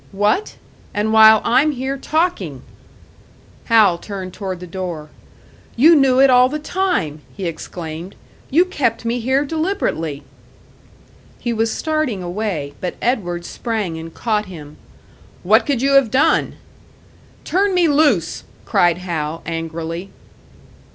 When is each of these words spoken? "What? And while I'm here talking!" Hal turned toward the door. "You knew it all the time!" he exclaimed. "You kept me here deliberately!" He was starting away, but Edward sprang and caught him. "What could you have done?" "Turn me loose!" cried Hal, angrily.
"What? 0.13 0.55
And 0.95 1.13
while 1.13 1.43
I'm 1.45 1.73
here 1.73 1.95
talking!" 1.95 2.63
Hal 3.65 3.99
turned 3.99 4.33
toward 4.33 4.59
the 4.59 4.65
door. 4.65 5.11
"You 5.75 5.95
knew 5.95 6.17
it 6.17 6.31
all 6.31 6.49
the 6.49 6.57
time!" 6.57 7.21
he 7.37 7.45
exclaimed. 7.45 8.15
"You 8.49 8.65
kept 8.65 9.05
me 9.05 9.19
here 9.19 9.45
deliberately!" 9.45 10.23
He 11.37 11.53
was 11.53 11.71
starting 11.71 12.23
away, 12.23 12.73
but 12.81 12.95
Edward 12.99 13.45
sprang 13.45 13.99
and 13.99 14.11
caught 14.11 14.47
him. 14.47 14.77
"What 15.43 15.67
could 15.67 15.83
you 15.83 15.91
have 15.91 16.09
done?" 16.09 16.55
"Turn 17.43 17.75
me 17.75 17.87
loose!" 17.87 18.43
cried 18.65 18.97
Hal, 18.97 19.43
angrily. 19.45 20.09